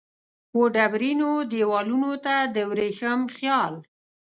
وډبرینو 0.59 1.29
دیوالونو 1.51 2.11
ته 2.25 2.35
د 2.55 2.57
وریښم 2.69 3.19
خیال 3.35 3.73